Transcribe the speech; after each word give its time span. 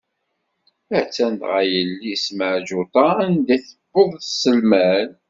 A-tt-an 0.97 1.33
dɣa 1.39 1.61
yelli-s 1.71 2.25
Meɛǧuṭa 2.37 3.05
anda 3.25 3.51
i 3.55 3.57
d-tewweḍ 3.61 4.11
s 4.39 4.43
lmal. 4.59 5.09